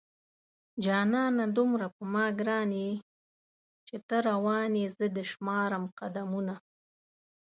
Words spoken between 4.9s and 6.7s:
زه دې شمارم قدمونه